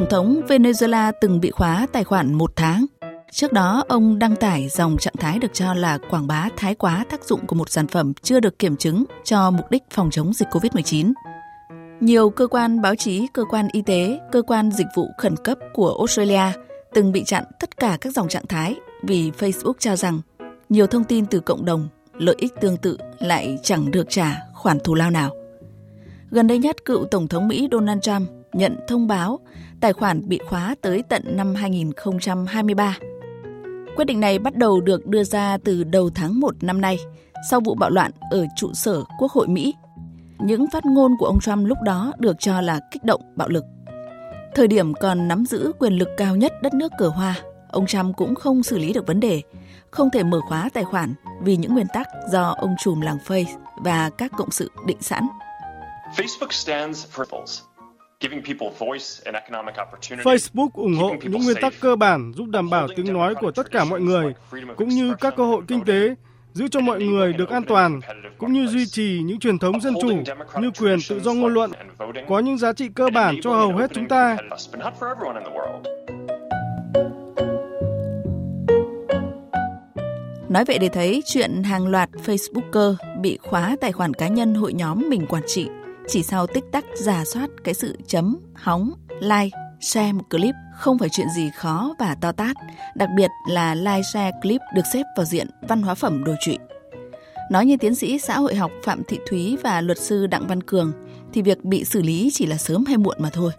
Tổng 0.00 0.08
thống 0.08 0.40
Venezuela 0.48 1.12
từng 1.20 1.40
bị 1.40 1.50
khóa 1.50 1.86
tài 1.92 2.04
khoản 2.04 2.34
một 2.34 2.52
tháng. 2.56 2.86
Trước 3.32 3.52
đó, 3.52 3.84
ông 3.88 4.18
đăng 4.18 4.36
tải 4.36 4.68
dòng 4.68 4.96
trạng 4.98 5.14
thái 5.18 5.38
được 5.38 5.50
cho 5.52 5.74
là 5.74 5.98
quảng 6.10 6.26
bá 6.26 6.48
thái 6.56 6.74
quá 6.74 7.04
tác 7.10 7.24
dụng 7.24 7.46
của 7.46 7.56
một 7.56 7.70
sản 7.70 7.86
phẩm 7.86 8.12
chưa 8.22 8.40
được 8.40 8.58
kiểm 8.58 8.76
chứng 8.76 9.04
cho 9.24 9.50
mục 9.50 9.70
đích 9.70 9.82
phòng 9.90 10.10
chống 10.10 10.32
dịch 10.32 10.48
COVID-19. 10.50 11.12
Nhiều 12.00 12.30
cơ 12.30 12.46
quan 12.46 12.80
báo 12.82 12.94
chí, 12.94 13.26
cơ 13.32 13.44
quan 13.44 13.68
y 13.72 13.82
tế, 13.82 14.20
cơ 14.32 14.42
quan 14.42 14.70
dịch 14.70 14.86
vụ 14.96 15.08
khẩn 15.18 15.36
cấp 15.36 15.58
của 15.74 15.96
Australia 15.98 16.52
từng 16.92 17.12
bị 17.12 17.24
chặn 17.24 17.44
tất 17.60 17.76
cả 17.76 17.98
các 18.00 18.12
dòng 18.12 18.28
trạng 18.28 18.46
thái 18.46 18.76
vì 19.02 19.30
Facebook 19.30 19.74
cho 19.78 19.96
rằng 19.96 20.20
nhiều 20.68 20.86
thông 20.86 21.04
tin 21.04 21.26
từ 21.26 21.40
cộng 21.40 21.64
đồng, 21.64 21.88
lợi 22.14 22.34
ích 22.38 22.52
tương 22.60 22.76
tự 22.76 22.98
lại 23.18 23.58
chẳng 23.62 23.90
được 23.90 24.06
trả 24.08 24.42
khoản 24.54 24.78
thù 24.80 24.94
lao 24.94 25.10
nào. 25.10 25.30
Gần 26.30 26.46
đây 26.46 26.58
nhất, 26.58 26.84
cựu 26.84 27.04
Tổng 27.04 27.28
thống 27.28 27.48
Mỹ 27.48 27.68
Donald 27.72 28.02
Trump 28.02 28.28
nhận 28.52 28.76
thông 28.88 29.06
báo 29.06 29.38
tài 29.80 29.92
khoản 29.92 30.28
bị 30.28 30.38
khóa 30.48 30.74
tới 30.80 31.02
tận 31.08 31.22
năm 31.26 31.54
2023. 31.54 32.96
Quyết 33.96 34.04
định 34.04 34.20
này 34.20 34.38
bắt 34.38 34.56
đầu 34.56 34.80
được 34.80 35.06
đưa 35.06 35.24
ra 35.24 35.58
từ 35.64 35.84
đầu 35.84 36.10
tháng 36.14 36.40
1 36.40 36.54
năm 36.60 36.80
nay, 36.80 36.98
sau 37.50 37.60
vụ 37.60 37.74
bạo 37.74 37.90
loạn 37.90 38.10
ở 38.30 38.46
trụ 38.56 38.72
sở 38.72 39.02
Quốc 39.18 39.32
hội 39.32 39.48
Mỹ. 39.48 39.74
Những 40.38 40.66
phát 40.72 40.86
ngôn 40.86 41.12
của 41.18 41.26
ông 41.26 41.40
Trump 41.40 41.66
lúc 41.66 41.78
đó 41.84 42.12
được 42.18 42.36
cho 42.38 42.60
là 42.60 42.80
kích 42.90 43.04
động 43.04 43.20
bạo 43.36 43.48
lực. 43.48 43.64
Thời 44.54 44.68
điểm 44.68 44.94
còn 44.94 45.28
nắm 45.28 45.44
giữ 45.46 45.72
quyền 45.78 45.92
lực 45.92 46.08
cao 46.16 46.36
nhất 46.36 46.52
đất 46.62 46.74
nước 46.74 46.92
cờ 46.98 47.08
hoa, 47.08 47.34
ông 47.70 47.86
Trump 47.86 48.16
cũng 48.16 48.34
không 48.34 48.62
xử 48.62 48.78
lý 48.78 48.92
được 48.92 49.06
vấn 49.06 49.20
đề, 49.20 49.42
không 49.90 50.10
thể 50.10 50.22
mở 50.22 50.40
khóa 50.48 50.68
tài 50.74 50.84
khoản 50.84 51.14
vì 51.42 51.56
những 51.56 51.74
nguyên 51.74 51.86
tắc 51.94 52.08
do 52.30 52.54
ông 52.58 52.74
trùm 52.78 53.00
làng 53.00 53.18
Face 53.26 53.58
và 53.76 54.10
các 54.18 54.32
cộng 54.36 54.50
sự 54.50 54.70
định 54.86 55.02
sẵn. 55.02 55.26
Facebook 56.16 56.50
stands 56.50 57.06
for 57.14 57.24
Facebook 60.24 60.68
ủng 60.74 60.94
hộ 60.94 61.14
những 61.22 61.44
nguyên 61.44 61.56
tắc 61.60 61.72
cơ 61.80 61.96
bản 61.96 62.32
giúp 62.36 62.46
đảm 62.48 62.70
bảo 62.70 62.88
tiếng 62.96 63.12
nói 63.12 63.34
của 63.34 63.50
tất 63.50 63.70
cả 63.70 63.84
mọi 63.84 64.00
người, 64.00 64.34
cũng 64.76 64.88
như 64.88 65.14
các 65.20 65.34
cơ 65.36 65.44
hội 65.44 65.62
kinh 65.68 65.84
tế, 65.84 66.14
giữ 66.52 66.68
cho 66.68 66.80
mọi 66.80 67.02
người 67.02 67.32
được 67.32 67.50
an 67.50 67.62
toàn, 67.62 68.00
cũng 68.38 68.52
như 68.52 68.66
duy 68.66 68.86
trì 68.86 69.20
những 69.24 69.38
truyền 69.38 69.58
thống 69.58 69.80
dân 69.80 69.94
chủ 70.00 70.08
như 70.60 70.70
quyền 70.80 70.98
tự 71.08 71.20
do 71.20 71.32
ngôn 71.32 71.54
luận, 71.54 71.70
có 72.28 72.38
những 72.38 72.58
giá 72.58 72.72
trị 72.72 72.88
cơ 72.94 73.10
bản 73.14 73.36
cho 73.42 73.52
hầu 73.52 73.76
hết 73.76 73.90
chúng 73.94 74.08
ta. 74.08 74.36
Nói 80.48 80.64
vậy 80.64 80.78
để 80.78 80.88
thấy 80.88 81.22
chuyện 81.26 81.62
hàng 81.62 81.86
loạt 81.86 82.10
Facebooker 82.26 82.94
bị 83.20 83.38
khóa 83.42 83.76
tài 83.80 83.92
khoản 83.92 84.14
cá 84.14 84.28
nhân 84.28 84.54
hội 84.54 84.72
nhóm 84.72 85.08
mình 85.08 85.26
quản 85.26 85.42
trị 85.46 85.68
chỉ 86.12 86.22
sau 86.22 86.46
tích 86.46 86.64
tắc 86.72 86.84
giả 86.94 87.24
soát 87.24 87.50
cái 87.64 87.74
sự 87.74 87.96
chấm, 88.06 88.36
hóng, 88.54 88.90
like, 89.20 89.56
share 89.80 90.12
một 90.12 90.22
clip 90.30 90.54
không 90.74 90.98
phải 90.98 91.08
chuyện 91.12 91.26
gì 91.36 91.50
khó 91.56 91.94
và 91.98 92.16
to 92.20 92.32
tát, 92.32 92.56
đặc 92.96 93.08
biệt 93.16 93.28
là 93.48 93.74
like 93.74 94.02
share 94.12 94.30
clip 94.42 94.60
được 94.74 94.82
xếp 94.92 95.02
vào 95.16 95.24
diện 95.24 95.46
văn 95.68 95.82
hóa 95.82 95.94
phẩm 95.94 96.24
đồi 96.24 96.36
trụy. 96.40 96.58
Nói 97.50 97.66
như 97.66 97.76
tiến 97.76 97.94
sĩ 97.94 98.18
xã 98.18 98.38
hội 98.38 98.54
học 98.54 98.70
Phạm 98.84 99.02
Thị 99.08 99.18
Thúy 99.26 99.58
và 99.62 99.80
luật 99.80 99.98
sư 99.98 100.26
Đặng 100.26 100.46
Văn 100.48 100.62
Cường, 100.62 100.92
thì 101.32 101.42
việc 101.42 101.64
bị 101.64 101.84
xử 101.84 102.02
lý 102.02 102.28
chỉ 102.32 102.46
là 102.46 102.56
sớm 102.56 102.84
hay 102.84 102.96
muộn 102.96 103.16
mà 103.18 103.28
thôi 103.32 103.52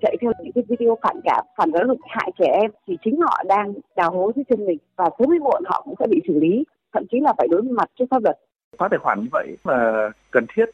chạy 0.00 0.16
theo 0.20 0.32
những 0.42 0.52
cái 0.52 0.64
video 0.68 0.98
phản 1.02 1.20
cảm 1.24 1.44
phản 1.58 1.70
giáo 1.72 1.82
dục 1.86 1.98
hại 2.08 2.30
trẻ 2.38 2.46
em 2.62 2.70
thì 2.86 2.96
chính 3.04 3.20
họ 3.20 3.42
đang 3.46 3.74
đào 3.96 4.10
hố 4.10 4.32
dưới 4.36 4.44
chân 4.48 4.66
mình 4.66 4.78
và 4.96 5.04
sớm 5.18 5.30
hay 5.30 5.38
muộn 5.38 5.62
họ 5.66 5.82
cũng 5.84 5.94
sẽ 6.00 6.06
bị 6.10 6.20
xử 6.28 6.40
lý 6.40 6.64
thậm 6.92 7.04
chí 7.10 7.20
là 7.20 7.34
phải 7.38 7.48
đối 7.50 7.62
mặt 7.62 7.90
trước 7.98 8.04
pháp 8.10 8.22
luật 8.22 8.38
khóa 8.78 8.88
tài 8.88 8.98
khoản 8.98 9.20
như 9.20 9.28
vậy 9.32 9.56
mà 9.64 10.10
cần 10.30 10.46
thiết 10.56 10.64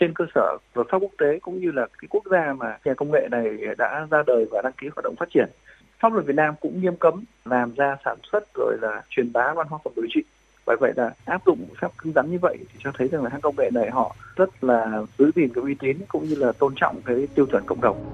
trên 0.00 0.14
cơ 0.14 0.24
sở 0.34 0.58
luật 0.74 0.86
pháp 0.90 0.98
quốc 0.98 1.12
tế 1.18 1.38
cũng 1.42 1.60
như 1.60 1.70
là 1.70 1.86
cái 1.98 2.08
quốc 2.10 2.24
gia 2.30 2.52
mà 2.52 2.78
nhà 2.84 2.94
công 2.94 3.12
nghệ 3.12 3.28
này 3.30 3.44
đã 3.78 4.06
ra 4.10 4.22
đời 4.26 4.46
và 4.50 4.60
đăng 4.64 4.72
ký 4.72 4.88
hoạt 4.94 5.04
động 5.04 5.14
phát 5.18 5.28
triển. 5.34 5.50
Pháp 6.00 6.12
luật 6.12 6.26
Việt 6.26 6.36
Nam 6.36 6.54
cũng 6.60 6.80
nghiêm 6.80 6.96
cấm 6.96 7.24
làm 7.44 7.74
ra 7.74 7.96
sản 8.04 8.16
xuất 8.32 8.44
rồi 8.54 8.76
là 8.82 9.02
truyền 9.08 9.32
bá 9.32 9.54
văn 9.54 9.66
hóa 9.70 9.78
phẩm 9.84 9.92
đối 9.96 10.06
trị. 10.14 10.20
Bởi 10.66 10.76
vậy 10.80 10.92
là 10.96 11.10
áp 11.24 11.42
dụng 11.46 11.66
pháp 11.80 11.92
cứng 11.98 12.12
rắn 12.12 12.30
như 12.30 12.38
vậy 12.42 12.56
thì 12.58 12.78
cho 12.84 12.92
thấy 12.98 13.08
rằng 13.08 13.22
là 13.22 13.30
hãng 13.30 13.40
công 13.40 13.56
nghệ 13.56 13.70
này 13.72 13.90
họ 13.90 14.16
rất 14.36 14.64
là 14.64 15.02
giữ 15.18 15.30
gìn 15.34 15.48
cái 15.54 15.64
uy 15.64 15.74
tín 15.74 15.96
cũng 16.08 16.24
như 16.24 16.34
là 16.34 16.52
tôn 16.52 16.74
trọng 16.76 17.02
cái 17.04 17.28
tiêu 17.34 17.46
chuẩn 17.46 17.64
cộng 17.66 17.80
đồng. 17.80 18.10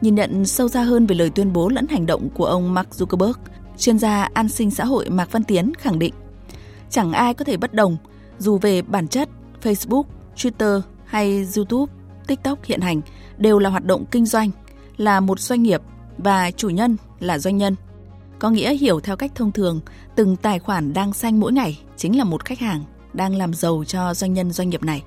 Nhìn 0.00 0.14
nhận 0.14 0.44
sâu 0.44 0.68
xa 0.68 0.82
hơn 0.82 1.06
về 1.06 1.14
lời 1.14 1.30
tuyên 1.34 1.52
bố 1.52 1.68
lẫn 1.68 1.86
hành 1.90 2.06
động 2.06 2.28
của 2.34 2.44
ông 2.44 2.74
Mark 2.74 2.88
Zuckerberg, 2.88 3.34
chuyên 3.78 3.98
gia 3.98 4.28
an 4.34 4.48
sinh 4.48 4.70
xã 4.70 4.84
hội 4.84 5.10
Mạc 5.10 5.32
Văn 5.32 5.44
Tiến 5.44 5.72
khẳng 5.78 5.98
định 5.98 6.14
chẳng 6.90 7.12
ai 7.12 7.34
có 7.34 7.44
thể 7.44 7.56
bất 7.56 7.74
đồng 7.74 7.96
dù 8.38 8.58
về 8.58 8.82
bản 8.82 9.08
chất 9.08 9.28
Facebook, 9.62 10.02
Twitter 10.36 10.80
hay 11.04 11.46
YouTube, 11.56 11.92
TikTok 12.26 12.64
hiện 12.64 12.80
hành 12.80 13.00
đều 13.38 13.58
là 13.58 13.70
hoạt 13.70 13.84
động 13.84 14.04
kinh 14.10 14.26
doanh, 14.26 14.50
là 14.96 15.20
một 15.20 15.40
doanh 15.40 15.62
nghiệp 15.62 15.82
và 16.18 16.50
chủ 16.50 16.68
nhân 16.68 16.96
là 17.20 17.38
doanh 17.38 17.56
nhân. 17.56 17.76
Có 18.38 18.50
nghĩa 18.50 18.74
hiểu 18.74 19.00
theo 19.00 19.16
cách 19.16 19.32
thông 19.34 19.52
thường, 19.52 19.80
từng 20.16 20.36
tài 20.36 20.58
khoản 20.58 20.92
đang 20.92 21.12
xanh 21.12 21.40
mỗi 21.40 21.52
ngày 21.52 21.80
chính 21.96 22.18
là 22.18 22.24
một 22.24 22.44
khách 22.44 22.58
hàng 22.58 22.84
đang 23.12 23.36
làm 23.36 23.54
giàu 23.54 23.84
cho 23.86 24.14
doanh 24.14 24.32
nhân 24.32 24.50
doanh 24.50 24.68
nghiệp 24.68 24.82
này. 24.82 25.02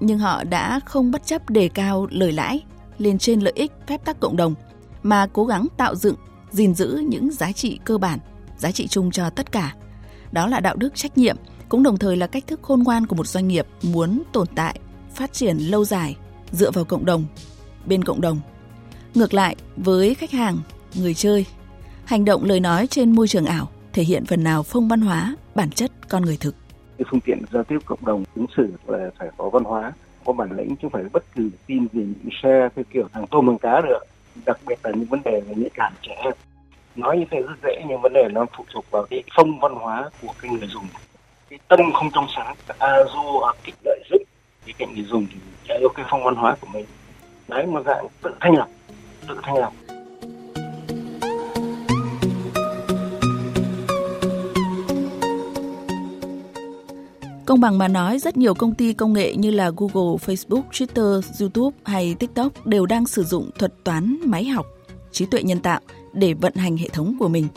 Nhưng 0.00 0.18
họ 0.18 0.44
đã 0.44 0.80
không 0.86 1.10
bất 1.10 1.26
chấp 1.26 1.50
đề 1.50 1.68
cao 1.68 2.06
lời 2.10 2.32
lãi 2.32 2.60
lên 2.98 3.18
trên 3.18 3.40
lợi 3.40 3.52
ích 3.56 3.72
phép 3.86 4.04
tắc 4.04 4.20
cộng 4.20 4.36
đồng 4.36 4.54
mà 5.02 5.26
cố 5.32 5.44
gắng 5.44 5.66
tạo 5.76 5.94
dựng, 5.94 6.16
gìn 6.50 6.74
giữ 6.74 7.02
những 7.08 7.32
giá 7.32 7.52
trị 7.52 7.78
cơ 7.84 7.98
bản, 7.98 8.18
giá 8.58 8.70
trị 8.70 8.86
chung 8.86 9.10
cho 9.10 9.30
tất 9.30 9.52
cả 9.52 9.74
đó 10.36 10.46
là 10.46 10.60
đạo 10.60 10.76
đức 10.76 10.94
trách 10.94 11.18
nhiệm, 11.18 11.36
cũng 11.68 11.82
đồng 11.82 11.96
thời 11.96 12.16
là 12.16 12.26
cách 12.26 12.44
thức 12.46 12.60
khôn 12.62 12.82
ngoan 12.82 13.06
của 13.06 13.16
một 13.16 13.26
doanh 13.26 13.48
nghiệp 13.48 13.66
muốn 13.82 14.22
tồn 14.32 14.46
tại, 14.54 14.78
phát 15.14 15.32
triển 15.32 15.56
lâu 15.58 15.84
dài 15.84 16.16
dựa 16.50 16.70
vào 16.70 16.84
cộng 16.84 17.04
đồng, 17.04 17.24
bên 17.86 18.04
cộng 18.04 18.20
đồng. 18.20 18.40
Ngược 19.14 19.34
lại, 19.34 19.56
với 19.76 20.14
khách 20.14 20.30
hàng, 20.30 20.58
người 20.94 21.14
chơi, 21.14 21.46
hành 22.04 22.24
động 22.24 22.44
lời 22.44 22.60
nói 22.60 22.86
trên 22.86 23.12
môi 23.12 23.28
trường 23.28 23.46
ảo 23.46 23.68
thể 23.92 24.02
hiện 24.02 24.24
phần 24.26 24.44
nào 24.44 24.62
phong 24.62 24.88
văn 24.88 25.00
hóa, 25.00 25.36
bản 25.54 25.70
chất 25.70 25.90
con 26.08 26.22
người 26.22 26.36
thực. 26.40 26.54
Cái 26.98 27.04
phương 27.10 27.20
tiện 27.20 27.42
giao 27.52 27.64
tiếp 27.64 27.78
cộng 27.86 28.04
đồng 28.04 28.24
ứng 28.34 28.46
xử 28.56 28.72
là 28.86 29.10
phải 29.18 29.28
có 29.36 29.50
văn 29.50 29.64
hóa, 29.64 29.92
có 30.24 30.32
bản 30.32 30.56
lĩnh 30.56 30.68
chứ 30.68 30.76
không 30.82 30.90
phải 30.90 31.02
bất 31.12 31.24
cứ 31.34 31.50
tin 31.66 31.86
gì 31.92 32.06
share 32.42 32.68
theo 32.76 32.84
kiểu 32.90 33.08
thằng 33.12 33.26
tôm 33.30 33.46
bằng 33.46 33.58
cá 33.58 33.80
được. 33.80 33.98
Đặc 34.46 34.58
biệt 34.66 34.78
là 34.82 34.90
những 34.90 35.04
vấn 35.04 35.20
đề 35.24 35.40
về 35.40 35.54
nhạy 35.54 35.70
cảm 35.74 35.92
trẻ 36.02 36.12
em 36.24 36.32
nói 36.96 37.18
như 37.18 37.24
thế 37.30 37.42
rất 37.42 37.54
dễ 37.62 37.82
nhưng 37.88 38.00
vấn 38.00 38.12
đề 38.12 38.28
nó 38.32 38.46
phụ 38.56 38.64
thuộc 38.72 38.84
vào 38.90 39.06
cái 39.10 39.22
phong 39.36 39.60
văn 39.60 39.74
hóa 39.74 40.10
của 40.22 40.34
cái 40.42 40.50
người 40.50 40.68
dùng. 40.68 40.86
Cái 41.50 41.58
tâm 41.68 41.80
không 41.92 42.10
trong 42.14 42.26
sáng 42.36 42.56
a 42.78 42.96
du 43.14 43.40
à, 43.40 43.52
kích 43.64 43.74
lợi 43.84 44.00
dụng 44.10 44.22
cái 44.66 44.74
cạnh 44.78 44.94
người 44.94 45.04
dùng 45.04 45.26
thì 45.32 45.38
theo 45.68 45.88
cái 45.94 46.06
phong 46.10 46.24
văn 46.24 46.34
hóa 46.34 46.56
của 46.60 46.66
mình. 46.72 46.86
Đấy 47.48 47.66
một 47.66 47.82
dạng 47.86 48.06
tự 48.22 48.30
thanh 48.40 48.56
lọc 48.56 48.68
tự 49.28 49.40
thanh 49.42 49.56
lọc. 49.56 49.72
Công 57.46 57.60
bằng 57.60 57.78
mà 57.78 57.88
nói, 57.88 58.18
rất 58.18 58.36
nhiều 58.36 58.54
công 58.54 58.74
ty 58.74 58.92
công 58.92 59.12
nghệ 59.12 59.34
như 59.36 59.50
là 59.50 59.70
Google, 59.76 60.16
Facebook, 60.26 60.62
Twitter, 60.70 61.20
YouTube 61.40 61.76
hay 61.84 62.16
TikTok 62.18 62.66
đều 62.66 62.86
đang 62.86 63.06
sử 63.06 63.24
dụng 63.24 63.50
thuật 63.58 63.72
toán 63.84 64.16
máy 64.24 64.44
học, 64.44 64.66
trí 65.16 65.26
tuệ 65.26 65.42
nhân 65.42 65.60
tạo 65.60 65.80
để 66.12 66.34
vận 66.34 66.54
hành 66.54 66.76
hệ 66.76 66.88
thống 66.88 67.16
của 67.18 67.28
mình. 67.28 67.48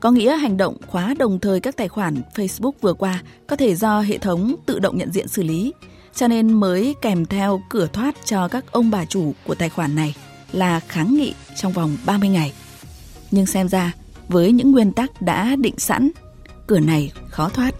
Có 0.00 0.10
nghĩa 0.10 0.36
hành 0.36 0.56
động 0.56 0.76
khóa 0.86 1.14
đồng 1.18 1.40
thời 1.40 1.60
các 1.60 1.76
tài 1.76 1.88
khoản 1.88 2.22
Facebook 2.34 2.72
vừa 2.80 2.94
qua 2.94 3.22
có 3.46 3.56
thể 3.56 3.74
do 3.74 4.00
hệ 4.00 4.18
thống 4.18 4.54
tự 4.66 4.78
động 4.78 4.98
nhận 4.98 5.12
diện 5.12 5.28
xử 5.28 5.42
lý, 5.42 5.72
cho 6.14 6.28
nên 6.28 6.52
mới 6.52 6.94
kèm 7.02 7.26
theo 7.26 7.60
cửa 7.68 7.88
thoát 7.92 8.16
cho 8.24 8.48
các 8.48 8.72
ông 8.72 8.90
bà 8.90 9.04
chủ 9.04 9.34
của 9.46 9.54
tài 9.54 9.68
khoản 9.68 9.94
này 9.94 10.14
là 10.52 10.80
kháng 10.80 11.14
nghị 11.14 11.34
trong 11.56 11.72
vòng 11.72 11.96
30 12.06 12.28
ngày. 12.28 12.52
Nhưng 13.30 13.46
xem 13.46 13.68
ra, 13.68 13.92
với 14.28 14.52
những 14.52 14.72
nguyên 14.72 14.92
tắc 14.92 15.22
đã 15.22 15.56
định 15.56 15.78
sẵn, 15.78 16.10
cửa 16.66 16.80
này 16.80 17.12
khó 17.28 17.48
thoát. 17.48 17.74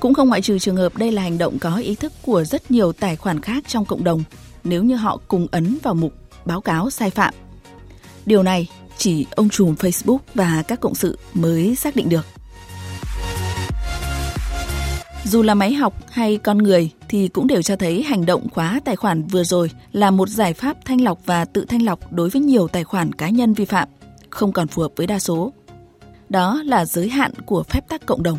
Cũng 0.00 0.14
không 0.14 0.28
ngoại 0.28 0.42
trừ 0.42 0.58
trường 0.58 0.76
hợp 0.76 0.96
đây 0.96 1.12
là 1.12 1.22
hành 1.22 1.38
động 1.38 1.58
có 1.58 1.76
ý 1.76 1.94
thức 1.94 2.12
của 2.22 2.44
rất 2.44 2.70
nhiều 2.70 2.92
tài 2.92 3.16
khoản 3.16 3.40
khác 3.40 3.64
trong 3.66 3.84
cộng 3.84 4.04
đồng 4.04 4.24
nếu 4.64 4.84
như 4.84 4.96
họ 4.96 5.20
cùng 5.28 5.46
ấn 5.50 5.78
vào 5.82 5.94
mục 5.94 6.12
báo 6.44 6.60
cáo 6.60 6.90
sai 6.90 7.10
phạm. 7.10 7.34
Điều 8.26 8.42
này 8.42 8.68
chỉ 8.96 9.26
ông 9.30 9.48
trùm 9.48 9.74
Facebook 9.74 10.18
và 10.34 10.62
các 10.68 10.80
cộng 10.80 10.94
sự 10.94 11.18
mới 11.34 11.74
xác 11.76 11.96
định 11.96 12.08
được. 12.08 12.26
Dù 15.24 15.42
là 15.42 15.54
máy 15.54 15.74
học 15.74 15.94
hay 16.10 16.36
con 16.36 16.58
người 16.58 16.90
thì 17.08 17.28
cũng 17.28 17.46
đều 17.46 17.62
cho 17.62 17.76
thấy 17.76 18.02
hành 18.02 18.26
động 18.26 18.48
khóa 18.48 18.80
tài 18.84 18.96
khoản 18.96 19.22
vừa 19.22 19.44
rồi 19.44 19.70
là 19.92 20.10
một 20.10 20.28
giải 20.28 20.54
pháp 20.54 20.76
thanh 20.84 21.00
lọc 21.00 21.18
và 21.26 21.44
tự 21.44 21.64
thanh 21.64 21.82
lọc 21.82 22.12
đối 22.12 22.28
với 22.28 22.42
nhiều 22.42 22.68
tài 22.68 22.84
khoản 22.84 23.12
cá 23.12 23.28
nhân 23.28 23.54
vi 23.54 23.64
phạm, 23.64 23.88
không 24.30 24.52
còn 24.52 24.68
phù 24.68 24.82
hợp 24.82 24.92
với 24.96 25.06
đa 25.06 25.18
số. 25.18 25.52
Đó 26.28 26.62
là 26.64 26.84
giới 26.84 27.08
hạn 27.08 27.32
của 27.46 27.62
phép 27.62 27.88
tắc 27.88 28.06
cộng 28.06 28.22
đồng. 28.22 28.38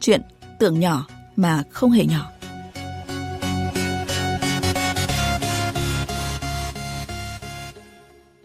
Chuyện 0.00 0.20
tưởng 0.58 0.80
nhỏ 0.80 1.06
mà 1.36 1.62
không 1.70 1.90
hề 1.90 2.04
nhỏ. 2.04 2.30